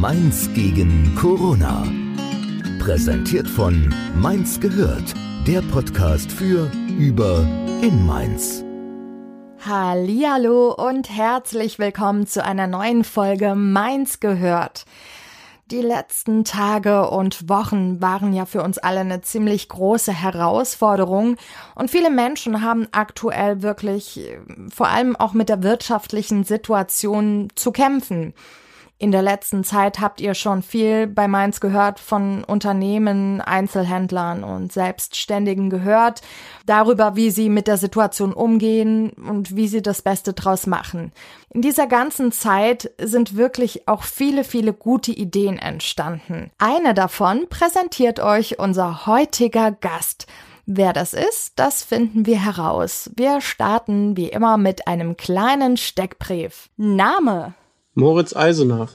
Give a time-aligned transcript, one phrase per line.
[0.00, 1.82] Mainz gegen Corona.
[2.80, 5.14] Präsentiert von Mainz gehört,
[5.46, 7.38] der Podcast für, über,
[7.80, 8.62] in Mainz.
[9.64, 14.84] Hallihallo und herzlich willkommen zu einer neuen Folge Mainz gehört.
[15.70, 21.36] Die letzten Tage und Wochen waren ja für uns alle eine ziemlich große Herausforderung
[21.74, 24.20] und viele Menschen haben aktuell wirklich
[24.68, 28.34] vor allem auch mit der wirtschaftlichen Situation zu kämpfen.
[28.98, 34.72] In der letzten Zeit habt ihr schon viel bei Mainz gehört von Unternehmen, Einzelhändlern und
[34.72, 36.22] Selbstständigen gehört,
[36.64, 41.12] darüber, wie sie mit der Situation umgehen und wie sie das Beste draus machen.
[41.50, 46.50] In dieser ganzen Zeit sind wirklich auch viele, viele gute Ideen entstanden.
[46.56, 50.26] Eine davon präsentiert euch unser heutiger Gast.
[50.64, 53.10] Wer das ist, das finden wir heraus.
[53.14, 56.70] Wir starten wie immer mit einem kleinen Steckbrief.
[56.78, 57.54] Name
[57.98, 58.92] Moritz Eisenach.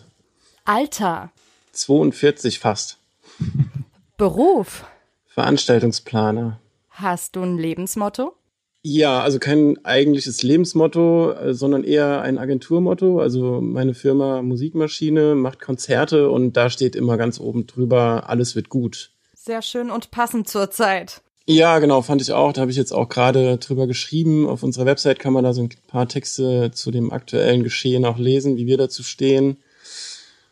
[0.63, 1.31] Alter.
[1.71, 2.99] 42 fast.
[4.17, 4.85] Beruf.
[5.25, 6.59] Veranstaltungsplaner.
[6.91, 8.35] Hast du ein Lebensmotto?
[8.83, 13.19] Ja, also kein eigentliches Lebensmotto, äh, sondern eher ein Agenturmotto.
[13.19, 18.69] Also meine Firma Musikmaschine macht Konzerte und da steht immer ganz oben drüber, alles wird
[18.69, 19.09] gut.
[19.33, 21.23] Sehr schön und passend zur Zeit.
[21.51, 22.53] Ja, genau, fand ich auch.
[22.53, 24.47] Da habe ich jetzt auch gerade drüber geschrieben.
[24.47, 28.17] Auf unserer Website kann man da so ein paar Texte zu dem aktuellen Geschehen auch
[28.17, 29.57] lesen, wie wir dazu stehen.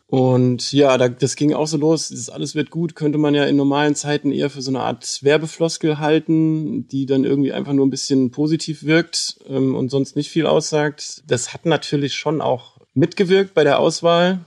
[0.07, 2.09] Und ja, da, das ging auch so los.
[2.09, 5.23] Das alles wird gut, könnte man ja in normalen Zeiten eher für so eine Art
[5.23, 10.29] Werbefloskel halten, die dann irgendwie einfach nur ein bisschen positiv wirkt ähm, und sonst nicht
[10.29, 11.23] viel aussagt.
[11.27, 14.39] Das hat natürlich schon auch mitgewirkt bei der Auswahl,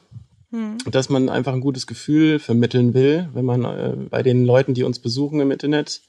[0.51, 0.77] hm.
[0.91, 4.83] dass man einfach ein gutes Gefühl vermitteln will, wenn man äh, bei den Leuten, die
[4.83, 6.03] uns besuchen im Internet,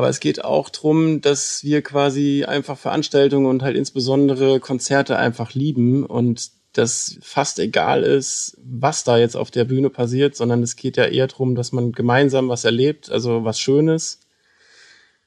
[0.00, 5.52] aber es geht auch drum, dass wir quasi einfach Veranstaltungen und halt insbesondere Konzerte einfach
[5.52, 10.76] lieben und das fast egal ist, was da jetzt auf der Bühne passiert, sondern es
[10.76, 14.20] geht ja eher drum, dass man gemeinsam was erlebt, also was Schönes.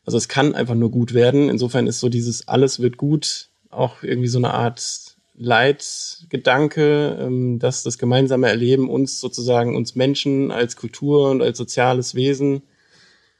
[0.07, 1.49] Also es kann einfach nur gut werden.
[1.49, 7.83] Insofern ist so dieses alles wird gut auch irgendwie so eine Art Leitgedanke, ähm, dass
[7.83, 12.63] das gemeinsame Erleben uns sozusagen, uns Menschen als Kultur und als soziales Wesen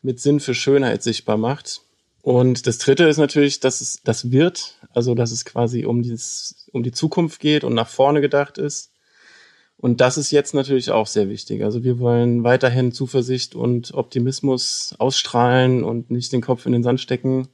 [0.04, 1.82] mit Sinn für Schönheit sichtbar macht.
[2.22, 6.70] Und das dritte ist natürlich, dass es das wird, also dass es quasi um, dieses,
[6.72, 8.92] um die Zukunft geht und nach vorne gedacht ist.
[9.76, 11.64] Und das ist jetzt natürlich auch sehr wichtig.
[11.66, 17.02] Also wir wollen weiterhin Zuversicht und Optimismus ausstrahlen und nicht den Kopf in den Sand
[17.02, 17.50] stecken,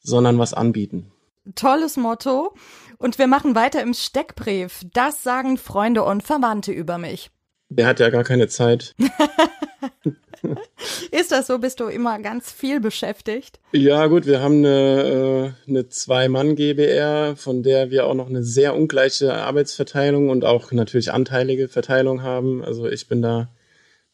[0.00, 1.12] sondern was anbieten.
[1.54, 2.54] Tolles Motto.
[2.96, 4.80] Und wir machen weiter im Steckbrief.
[4.94, 7.30] Das sagen Freunde und Verwandte über mich.
[7.68, 8.94] Der hat ja gar keine Zeit.
[11.10, 11.58] Ist das so?
[11.58, 13.60] Bist du immer ganz viel beschäftigt?
[13.72, 18.74] Ja, gut, wir haben eine, äh, eine Zwei-Mann-GBR, von der wir auch noch eine sehr
[18.74, 22.64] ungleiche Arbeitsverteilung und auch natürlich anteilige Verteilung haben.
[22.64, 23.48] Also ich bin da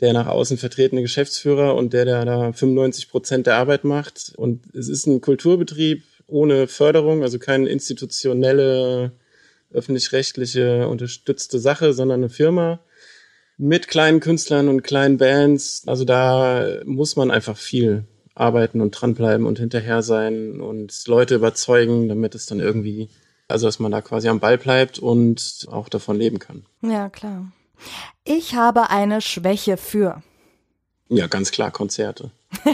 [0.01, 4.33] der nach außen vertretene Geschäftsführer und der, der da 95 Prozent der Arbeit macht.
[4.37, 9.13] Und es ist ein Kulturbetrieb ohne Förderung, also keine institutionelle,
[9.73, 12.81] öffentlich-rechtliche unterstützte Sache, sondern eine Firma
[13.59, 15.83] mit kleinen Künstlern und kleinen Bands.
[15.87, 18.05] Also da muss man einfach viel
[18.35, 23.09] arbeiten und dranbleiben und hinterher sein und Leute überzeugen, damit es dann irgendwie,
[23.49, 26.65] also dass man da quasi am Ball bleibt und auch davon leben kann.
[26.83, 27.51] Ja, klar.
[28.25, 30.23] Ich habe eine Schwäche für.
[31.09, 32.31] Ja, ganz klar, Konzerte.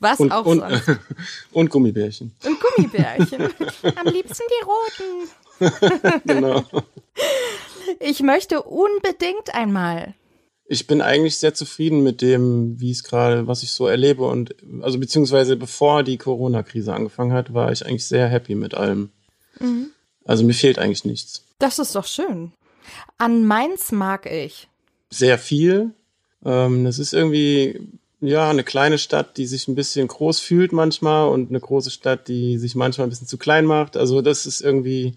[0.00, 0.90] Was und, auch und, sonst.
[1.52, 2.32] und Gummibärchen.
[2.44, 3.42] Und Gummibärchen.
[3.96, 6.20] Am liebsten die roten.
[6.26, 6.64] genau.
[8.00, 10.14] Ich möchte unbedingt einmal.
[10.68, 14.54] Ich bin eigentlich sehr zufrieden mit dem, wie es gerade, was ich so erlebe und
[14.82, 19.10] also beziehungsweise bevor die Corona-Krise angefangen hat, war ich eigentlich sehr happy mit allem.
[19.60, 19.90] Mhm.
[20.24, 21.44] Also mir fehlt eigentlich nichts.
[21.60, 22.52] Das ist doch schön.
[23.16, 24.68] An Mainz mag ich.
[25.10, 25.92] Sehr viel.
[26.44, 27.80] Ähm, das ist irgendwie
[28.20, 32.28] ja eine kleine Stadt, die sich ein bisschen groß fühlt manchmal und eine große Stadt,
[32.28, 33.96] die sich manchmal ein bisschen zu klein macht.
[33.96, 35.14] Also das ist irgendwie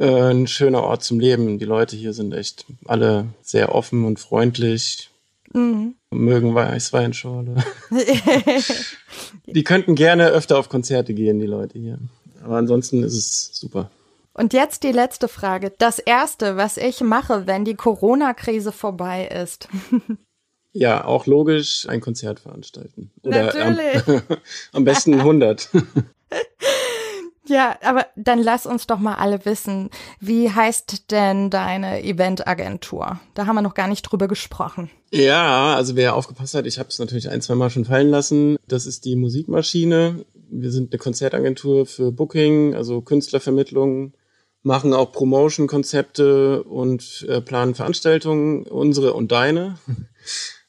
[0.00, 1.58] äh, ein schöner Ort zum Leben.
[1.58, 5.10] Die Leute hier sind echt alle sehr offen und freundlich.
[5.52, 5.94] Mhm.
[6.10, 7.56] Mögen Weißweinschorle.
[9.46, 11.98] die könnten gerne öfter auf Konzerte gehen, die Leute hier.
[12.42, 13.90] Aber ansonsten ist es super.
[14.32, 15.72] Und jetzt die letzte Frage.
[15.76, 19.68] Das erste, was ich mache, wenn die Corona-Krise vorbei ist.
[20.72, 23.10] Ja, auch logisch, ein Konzert veranstalten.
[23.24, 24.06] Oder Natürlich.
[24.06, 24.22] Am,
[24.72, 25.68] am besten 100.
[27.50, 33.20] Ja, aber dann lass uns doch mal alle wissen, wie heißt denn deine Eventagentur?
[33.34, 34.88] Da haben wir noch gar nicht drüber gesprochen.
[35.10, 38.56] Ja, also wer aufgepasst hat, ich habe es natürlich ein, zwei Mal schon fallen lassen.
[38.68, 40.24] Das ist die Musikmaschine.
[40.48, 44.14] Wir sind eine Konzertagentur für Booking, also Künstlervermittlung
[44.62, 49.78] machen auch Promotion-Konzepte und äh, planen Veranstaltungen, unsere und deine.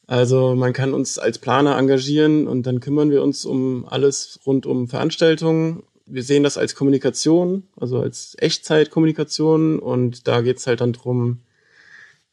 [0.07, 4.65] Also man kann uns als Planer engagieren und dann kümmern wir uns um alles rund
[4.65, 5.83] um Veranstaltungen.
[6.11, 11.39] Wir sehen das als Kommunikation, also als Echtzeitkommunikation und da geht's halt dann drum,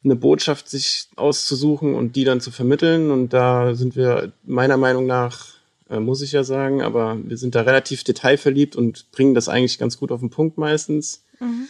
[0.03, 3.11] eine Botschaft sich auszusuchen und die dann zu vermitteln.
[3.11, 5.47] Und da sind wir meiner Meinung nach,
[5.89, 9.77] äh, muss ich ja sagen, aber wir sind da relativ detailverliebt und bringen das eigentlich
[9.77, 11.23] ganz gut auf den Punkt meistens.
[11.39, 11.67] Mhm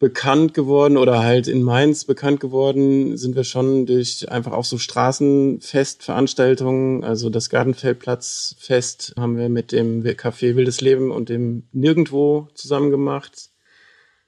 [0.00, 4.78] bekannt geworden oder halt in Mainz bekannt geworden sind wir schon durch einfach auch so
[4.78, 7.04] Straßenfestveranstaltungen.
[7.04, 13.50] Also das Gartenfeldplatzfest haben wir mit dem Café Wildes Leben und dem Nirgendwo zusammen gemacht.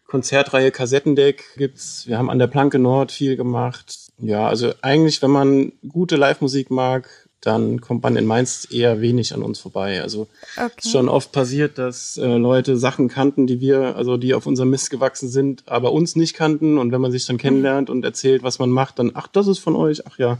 [0.06, 2.06] Konzertreihe Kassettendeck gibt's.
[2.06, 3.96] Wir haben an der Planke Nord viel gemacht.
[4.18, 9.34] Ja, also eigentlich, wenn man gute Live-Musik mag, dann kommt man in Mainz eher wenig
[9.34, 10.00] an uns vorbei.
[10.00, 10.70] Also okay.
[10.78, 14.70] ist schon oft passiert, dass äh, Leute Sachen kannten, die wir, also die auf unserem
[14.70, 16.78] Mist gewachsen sind, aber uns nicht kannten.
[16.78, 19.58] Und wenn man sich dann kennenlernt und erzählt, was man macht, dann, ach, das ist
[19.58, 20.38] von euch, ach ja.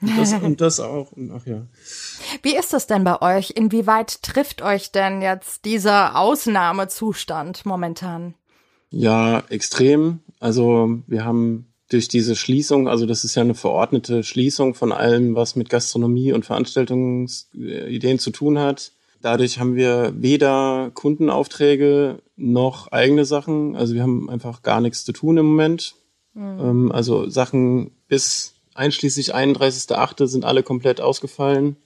[0.00, 1.62] Und das, und das auch, und ach ja.
[2.42, 3.50] Wie ist das denn bei euch?
[3.50, 8.34] Inwieweit trifft euch denn jetzt dieser Ausnahmezustand momentan?
[8.90, 10.20] Ja, extrem.
[10.38, 15.34] Also wir haben durch diese Schließung, also das ist ja eine verordnete Schließung von allem,
[15.36, 18.92] was mit Gastronomie und Veranstaltungsideen zu tun hat.
[19.22, 23.76] Dadurch haben wir weder Kundenaufträge noch eigene Sachen.
[23.76, 25.94] Also wir haben einfach gar nichts zu tun im Moment.
[26.34, 26.90] Mhm.
[26.90, 30.26] also Sachen bis einschließlich 31.8.
[30.26, 31.76] sind alle komplett ausgefallen.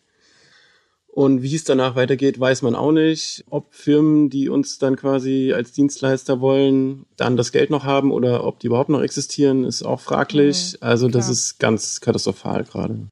[1.18, 3.44] Und wie es danach weitergeht, weiß man auch nicht.
[3.50, 8.44] Ob Firmen, die uns dann quasi als Dienstleister wollen, dann das Geld noch haben oder
[8.44, 10.74] ob die überhaupt noch existieren, ist auch fraglich.
[10.74, 13.08] Mhm, also das ist ganz katastrophal gerade.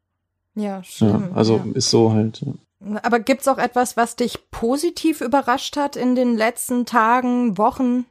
[0.54, 1.30] Ja, schlimm.
[1.30, 1.64] Ja, also ja.
[1.74, 2.42] ist so halt.
[2.42, 3.00] Ja.
[3.02, 8.04] Aber gibt's auch etwas, was dich positiv überrascht hat in den letzten Tagen, Wochen?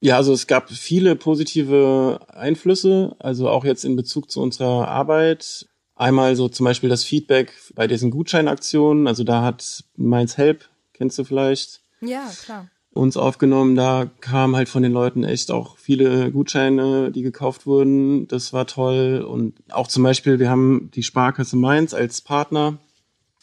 [0.00, 5.66] Ja, also es gab viele positive Einflüsse, also auch jetzt in Bezug zu unserer Arbeit.
[5.96, 9.06] Einmal so zum Beispiel das Feedback bei diesen Gutscheinaktionen.
[9.06, 11.80] Also da hat Mainz Help, kennst du vielleicht?
[12.00, 12.68] Ja, klar.
[12.92, 13.76] Uns aufgenommen.
[13.76, 18.28] Da kamen halt von den Leuten echt auch viele Gutscheine, die gekauft wurden.
[18.28, 19.24] Das war toll.
[19.28, 22.78] Und auch zum Beispiel, wir haben die Sparkasse Mainz als Partner.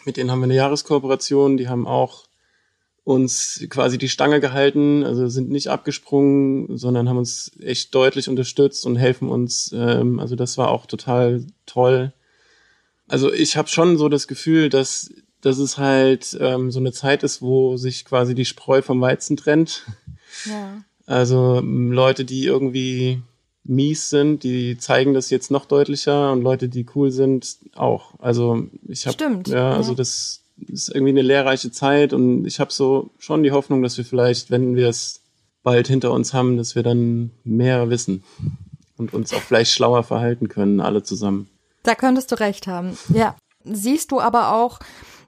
[0.06, 1.58] Mit denen haben wir eine Jahreskooperation.
[1.58, 2.26] Die haben auch
[3.04, 8.86] uns quasi die Stange gehalten, also sind nicht abgesprungen, sondern haben uns echt deutlich unterstützt
[8.86, 9.74] und helfen uns.
[9.74, 12.14] Ähm, also das war auch total toll
[13.12, 17.24] also ich habe schon so das Gefühl, dass, dass es halt ähm, so eine Zeit
[17.24, 19.86] ist, wo sich quasi die Spreu vom Weizen trennt.
[20.46, 20.82] Ja.
[21.06, 23.22] Also ähm, Leute, die irgendwie
[23.66, 28.14] mies sind, die zeigen das jetzt noch deutlicher und Leute, die cool sind, auch.
[28.20, 29.50] Also ich habe Stimmt.
[29.50, 29.98] Ja, also ja.
[29.98, 34.06] das ist irgendwie eine lehrreiche Zeit und ich habe so schon die Hoffnung, dass wir
[34.06, 35.20] vielleicht, wenn wir es
[35.64, 38.24] bald hinter uns haben, dass wir dann mehr wissen
[38.96, 41.51] und uns auch vielleicht schlauer verhalten können, alle zusammen.
[41.84, 42.98] Da könntest du recht haben.
[43.14, 43.36] Ja.
[43.64, 44.80] Siehst du aber auch,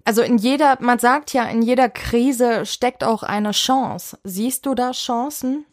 [0.06, 4.18] also in jeder, man sagt ja, in jeder Krise steckt auch eine Chance.
[4.24, 5.66] Siehst du da Chancen?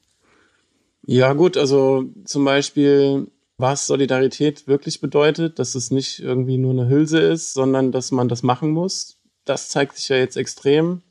[1.07, 6.89] Ja, gut, also zum Beispiel, was Solidarität wirklich bedeutet, dass es nicht irgendwie nur eine
[6.89, 9.19] Hülse ist, sondern dass man das machen muss.
[9.45, 11.03] Das zeigt sich ja jetzt extrem.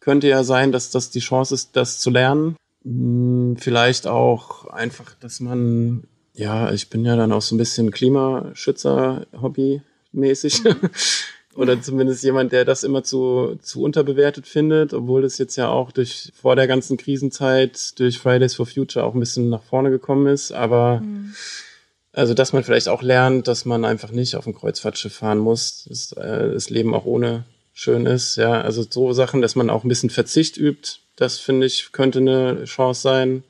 [0.00, 2.56] Könnte ja sein, dass das die Chance ist, das zu lernen.
[2.82, 6.04] Hm, vielleicht auch einfach, dass man
[6.40, 10.62] ja, ich bin ja dann auch so ein bisschen Klimaschützer-Hobby-mäßig.
[11.54, 15.90] Oder zumindest jemand, der das immer zu, zu unterbewertet findet, obwohl es jetzt ja auch
[15.92, 20.26] durch vor der ganzen Krisenzeit durch Fridays for Future auch ein bisschen nach vorne gekommen
[20.28, 20.52] ist.
[20.52, 21.34] Aber mhm.
[22.12, 25.84] also, dass man vielleicht auch lernt, dass man einfach nicht auf ein Kreuzfahrtschiff fahren muss,
[25.88, 28.36] dass äh, das Leben auch ohne schön ist.
[28.36, 32.20] Ja, also so Sachen, dass man auch ein bisschen Verzicht übt, das finde ich könnte
[32.20, 33.42] eine Chance sein.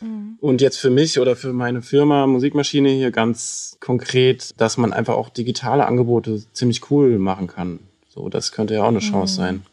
[0.00, 0.31] Mhm.
[0.42, 5.14] Und jetzt für mich oder für meine Firma Musikmaschine hier ganz konkret, dass man einfach
[5.14, 7.78] auch digitale Angebote ziemlich cool machen kann.
[8.08, 9.44] So, das könnte ja auch eine Chance mhm.
[9.44, 9.66] sein.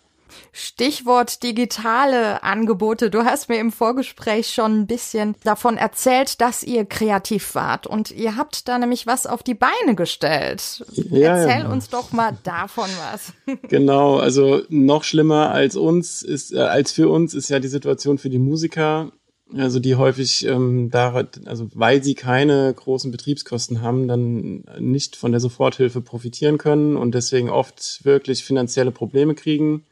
[0.51, 3.09] Stichwort digitale Angebote.
[3.09, 8.11] Du hast mir im Vorgespräch schon ein bisschen davon erzählt, dass ihr kreativ wart und
[8.11, 10.85] ihr habt da nämlich was auf die Beine gestellt.
[10.91, 11.71] Ja, Erzähl ja.
[11.71, 13.33] uns doch mal davon was.
[13.69, 18.19] Genau, also noch schlimmer als uns ist, äh, als für uns ist ja die Situation
[18.19, 19.11] für die Musiker
[19.55, 21.13] also die häufig ähm, da,
[21.45, 27.15] also weil sie keine großen Betriebskosten haben, dann nicht von der Soforthilfe profitieren können und
[27.15, 29.83] deswegen oft wirklich finanzielle Probleme kriegen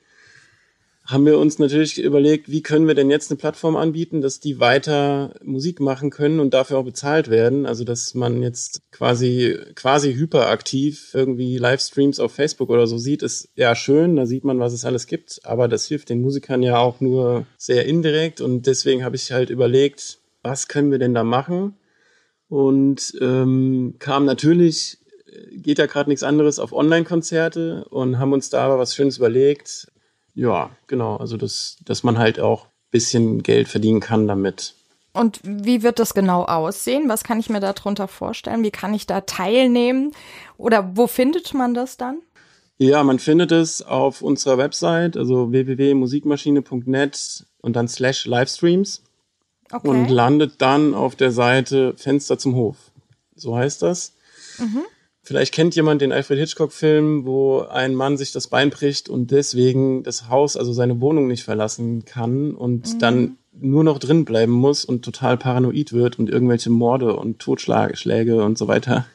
[1.08, 4.60] haben wir uns natürlich überlegt, wie können wir denn jetzt eine Plattform anbieten, dass die
[4.60, 7.66] weiter Musik machen können und dafür auch bezahlt werden.
[7.66, 13.50] Also dass man jetzt quasi quasi hyperaktiv irgendwie Livestreams auf Facebook oder so sieht, ist
[13.56, 14.18] ja schön.
[14.18, 17.48] Da sieht man, was es alles gibt, aber das hilft den Musikern ja auch nur
[17.58, 21.76] sehr indirekt und deswegen habe ich halt überlegt, was können wir denn da machen?
[22.50, 28.50] Und ähm, kam natürlich, äh, geht ja gerade nichts anderes auf Online-Konzerte und haben uns
[28.50, 29.88] da aber was Schönes überlegt.
[30.38, 34.76] Ja, genau, also das, dass man halt auch bisschen Geld verdienen kann damit.
[35.12, 37.10] Und wie wird das genau aussehen?
[37.10, 38.62] Was kann ich mir darunter vorstellen?
[38.62, 40.12] Wie kann ich da teilnehmen?
[40.58, 42.20] Oder wo findet man das dann?
[42.78, 49.02] Ja, man findet es auf unserer Website, also www.musikmaschine.net und dann slash Livestreams
[49.72, 49.88] okay.
[49.88, 52.78] und landet dann auf der Seite Fenster zum Hof.
[53.36, 54.14] So heißt das.
[54.60, 54.84] Mhm.
[55.28, 60.02] Vielleicht kennt jemand den Alfred Hitchcock-Film, wo ein Mann sich das Bein bricht und deswegen
[60.04, 63.00] das Haus, also seine Wohnung nicht verlassen kann und mhm.
[63.00, 68.42] dann nur noch drin bleiben muss und total paranoid wird und irgendwelche Morde und Totschläge
[68.42, 69.06] und so weiter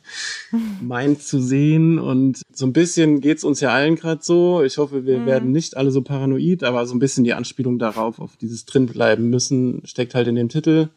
[0.83, 1.99] meint zu sehen.
[1.99, 4.63] Und so ein bisschen geht's uns ja allen gerade so.
[4.63, 5.27] Ich hoffe, wir mhm.
[5.27, 9.31] werden nicht alle so paranoid, aber so ein bisschen die Anspielung darauf, auf dieses drinbleiben
[9.31, 10.91] müssen, steckt halt in dem Titel.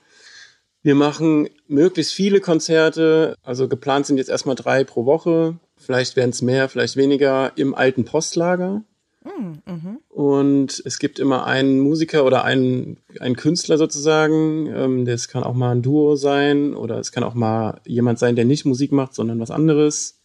[0.86, 3.36] Wir machen möglichst viele Konzerte.
[3.42, 5.58] Also geplant sind jetzt erstmal drei pro Woche.
[5.78, 8.84] Vielleicht werden es mehr, vielleicht weniger im alten Postlager.
[9.24, 9.98] Mhm.
[10.10, 14.68] Und es gibt immer einen Musiker oder einen, einen Künstler sozusagen.
[14.68, 18.36] Ähm, das kann auch mal ein Duo sein oder es kann auch mal jemand sein,
[18.36, 20.20] der nicht Musik macht, sondern was anderes.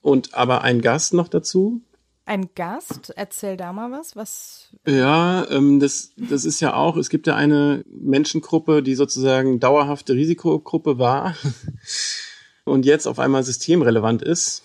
[0.00, 1.82] Und aber ein Gast noch dazu
[2.24, 3.12] ein Gast.
[3.16, 4.16] Erzähl da mal was.
[4.16, 4.74] Was?
[4.86, 10.14] Ja, ähm, das, das ist ja auch, es gibt ja eine Menschengruppe, die sozusagen dauerhafte
[10.14, 11.36] Risikogruppe war
[12.64, 14.62] und jetzt auf einmal systemrelevant ist.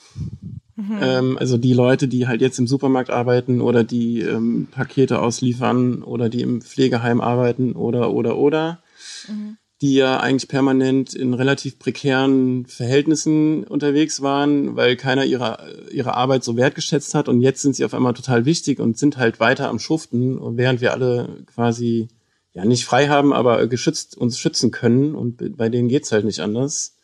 [0.76, 1.00] Mhm.
[1.02, 6.04] Ähm, also die Leute, die halt jetzt im Supermarkt arbeiten oder die ähm, Pakete ausliefern
[6.04, 8.82] oder die im Pflegeheim arbeiten oder, oder, oder.
[9.28, 16.16] Mhm die ja eigentlich permanent in relativ prekären Verhältnissen unterwegs waren, weil keiner ihre, ihre
[16.16, 17.30] Arbeit so wertgeschätzt hat.
[17.30, 20.82] Und jetzt sind sie auf einmal total wichtig und sind halt weiter am Schuften, während
[20.82, 22.08] wir alle quasi
[22.54, 25.14] ja nicht frei haben, aber geschützt uns schützen können.
[25.14, 26.96] Und bei denen geht's halt nicht anders.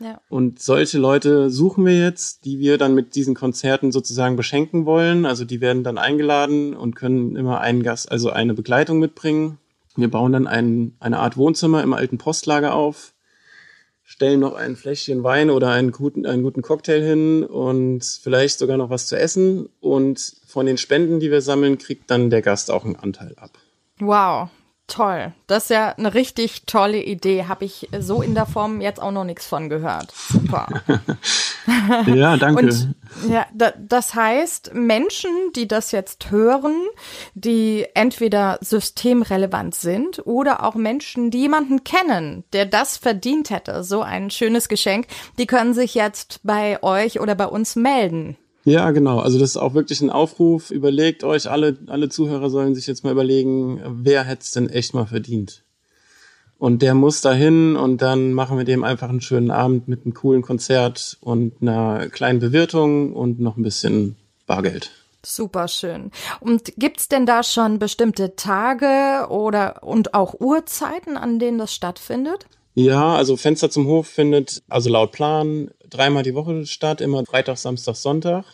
[0.00, 0.18] Ja.
[0.30, 5.26] Und solche Leute suchen wir jetzt, die wir dann mit diesen Konzerten sozusagen beschenken wollen.
[5.26, 9.58] Also die werden dann eingeladen und können immer einen Gast, also eine Begleitung mitbringen
[9.96, 13.12] wir bauen dann ein, eine Art Wohnzimmer im alten Postlager auf,
[14.02, 18.76] stellen noch ein Fläschchen Wein oder einen guten, einen guten Cocktail hin und vielleicht sogar
[18.76, 19.68] noch was zu essen.
[19.80, 23.50] Und von den Spenden, die wir sammeln, kriegt dann der Gast auch einen Anteil ab.
[24.00, 24.50] Wow,
[24.86, 25.32] Toll.
[25.46, 27.46] Das ist ja eine richtig tolle Idee.
[27.46, 30.12] Habe ich so in der Form jetzt auch noch nichts von gehört.
[30.12, 30.68] Super.
[32.06, 32.66] ja, danke.
[32.66, 32.94] Und,
[33.28, 36.74] ja, da, das heißt, Menschen, die das jetzt hören,
[37.34, 44.02] die entweder systemrelevant sind oder auch Menschen, die jemanden kennen, der das verdient hätte, so
[44.02, 45.06] ein schönes Geschenk,
[45.38, 48.36] die können sich jetzt bei euch oder bei uns melden.
[48.64, 49.18] Ja, genau.
[49.18, 50.70] Also das ist auch wirklich ein Aufruf.
[50.70, 54.94] Überlegt euch, alle, alle Zuhörer sollen sich jetzt mal überlegen, wer hätte es denn echt
[54.94, 55.63] mal verdient?
[56.64, 60.14] Und der muss dahin und dann machen wir dem einfach einen schönen Abend mit einem
[60.14, 64.16] coolen Konzert und einer kleinen Bewirtung und noch ein bisschen
[64.46, 64.90] Bargeld.
[65.22, 66.10] Super schön.
[66.40, 72.46] Und gibt's denn da schon bestimmte Tage oder und auch Uhrzeiten, an denen das stattfindet?
[72.72, 77.58] Ja, also Fenster zum Hof findet also laut Plan dreimal die Woche statt, immer Freitag,
[77.58, 78.46] Samstag, Sonntag.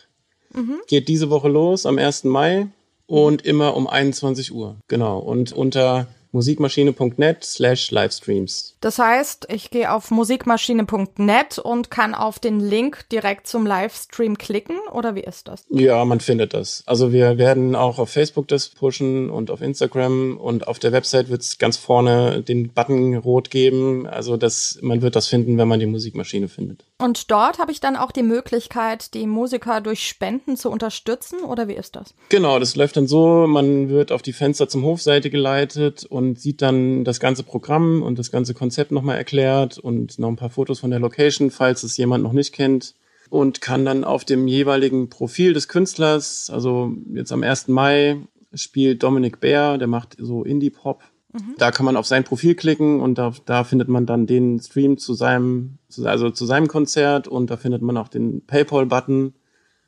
[0.53, 0.81] Mhm.
[0.85, 2.25] Geht diese Woche los am 1.
[2.25, 2.67] Mai
[3.07, 4.75] und immer um 21 Uhr.
[4.89, 5.17] Genau.
[5.19, 8.75] Und unter musikmaschine.net slash Livestreams.
[8.81, 14.77] Das heißt, ich gehe auf musikmaschine.net und kann auf den Link direkt zum Livestream klicken
[14.91, 15.65] oder wie ist das?
[15.69, 16.83] Ja, man findet das.
[16.85, 21.29] Also wir werden auch auf Facebook das pushen und auf Instagram und auf der Website
[21.29, 24.07] wird es ganz vorne den Button rot geben.
[24.07, 26.85] Also das, man wird das finden, wenn man die Musikmaschine findet.
[26.97, 31.67] Und dort habe ich dann auch die Möglichkeit, die Musiker durch Spenden zu unterstützen oder
[31.67, 32.13] wie ist das?
[32.29, 36.39] Genau, das läuft dann so, man wird auf die Fenster zum Hofseite geleitet und und
[36.39, 40.51] sieht dann das ganze Programm und das ganze Konzept nochmal erklärt und noch ein paar
[40.51, 42.93] Fotos von der Location, falls es jemand noch nicht kennt.
[43.29, 47.69] Und kann dann auf dem jeweiligen Profil des Künstlers, also jetzt am 1.
[47.69, 48.17] Mai
[48.53, 51.01] spielt Dominic Bär, der macht so Indie-Pop.
[51.33, 51.55] Mhm.
[51.57, 54.97] Da kann man auf sein Profil klicken und da, da findet man dann den Stream
[54.97, 59.33] zu seinem, also zu seinem Konzert und da findet man auch den PayPal-Button.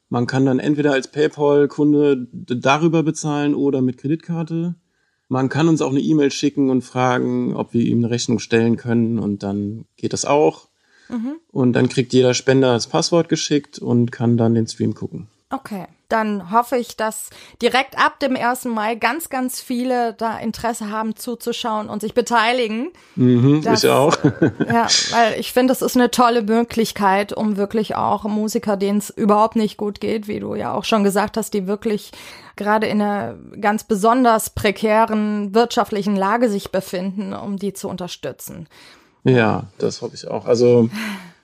[0.09, 4.75] Man kann dann entweder als PayPal-Kunde darüber bezahlen oder mit Kreditkarte.
[5.33, 8.77] Man kann uns auch eine E-Mail schicken und fragen, ob wir ihm eine Rechnung stellen
[8.77, 10.67] können und dann geht das auch.
[11.09, 11.37] Mhm.
[11.51, 15.29] Und dann kriegt jeder Spender das Passwort geschickt und kann dann den Stream gucken.
[15.49, 18.65] Okay, dann hoffe ich, dass direkt ab dem 1.
[18.65, 22.91] Mai ganz, ganz viele da Interesse haben zuzuschauen und sich beteiligen.
[23.15, 24.15] Mhm, das, ich auch.
[24.67, 29.09] ja, weil ich finde, es ist eine tolle Möglichkeit, um wirklich auch Musiker, denen es
[29.09, 32.11] überhaupt nicht gut geht, wie du ja auch schon gesagt hast, die wirklich
[32.55, 38.67] gerade in einer ganz besonders prekären wirtschaftlichen Lage sich befinden, um die zu unterstützen.
[39.23, 40.45] Ja, das hoffe ich auch.
[40.45, 40.89] Also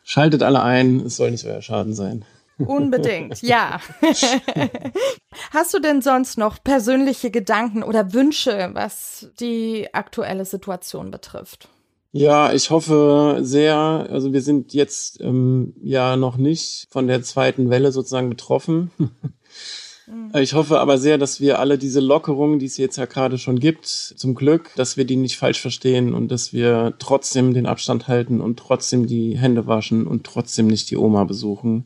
[0.03, 2.25] schaltet alle ein, es soll nicht euer Schaden sein.
[2.65, 3.79] Unbedingt, ja.
[5.51, 11.69] Hast du denn sonst noch persönliche Gedanken oder Wünsche, was die aktuelle Situation betrifft?
[12.11, 17.69] Ja, ich hoffe sehr, also wir sind jetzt ähm, ja noch nicht von der zweiten
[17.69, 18.91] Welle sozusagen betroffen.
[20.09, 20.31] Mhm.
[20.35, 23.59] Ich hoffe aber sehr, dass wir alle diese Lockerungen, die es jetzt ja gerade schon
[23.59, 28.07] gibt, zum Glück, dass wir die nicht falsch verstehen und dass wir trotzdem den Abstand
[28.07, 31.85] halten und trotzdem die Hände waschen und trotzdem nicht die Oma besuchen.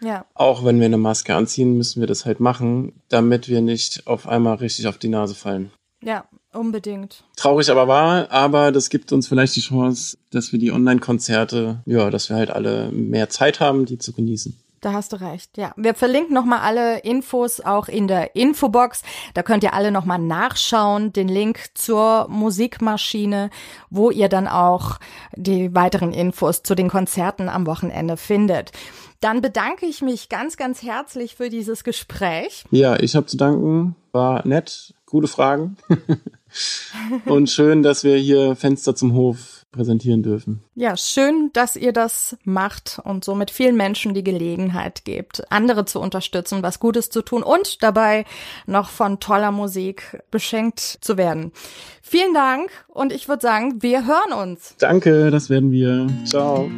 [0.00, 0.26] Ja.
[0.34, 4.28] Auch wenn wir eine Maske anziehen, müssen wir das halt machen, damit wir nicht auf
[4.28, 5.70] einmal richtig auf die Nase fallen.
[6.02, 7.24] Ja, unbedingt.
[7.36, 12.10] Traurig aber wahr, aber das gibt uns vielleicht die Chance, dass wir die Online-Konzerte, ja,
[12.10, 14.56] dass wir halt alle mehr Zeit haben, die zu genießen.
[14.82, 15.56] Da hast du recht.
[15.56, 19.02] Ja, wir verlinken nochmal alle Infos auch in der Infobox.
[19.34, 21.12] Da könnt ihr alle nochmal nachschauen.
[21.12, 23.50] Den Link zur Musikmaschine,
[23.90, 25.00] wo ihr dann auch
[25.34, 28.70] die weiteren Infos zu den Konzerten am Wochenende findet.
[29.20, 32.64] Dann bedanke ich mich ganz, ganz herzlich für dieses Gespräch.
[32.70, 33.96] Ja, ich habe zu danken.
[34.12, 35.76] War nett, gute Fragen.
[37.26, 40.62] Und schön, dass wir hier Fenster zum Hof präsentieren dürfen.
[40.74, 46.00] Ja, schön, dass ihr das macht und somit vielen Menschen die Gelegenheit gebt, andere zu
[46.00, 48.24] unterstützen, was Gutes zu tun und dabei
[48.66, 51.52] noch von toller Musik beschenkt zu werden.
[52.00, 54.76] Vielen Dank und ich würde sagen, wir hören uns.
[54.78, 56.08] Danke, das werden wir.
[56.24, 56.70] Ciao.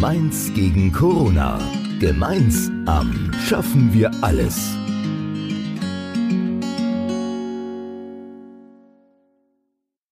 [0.00, 1.58] Mainz gegen Corona.
[2.00, 4.76] Gemeinsam schaffen wir alles.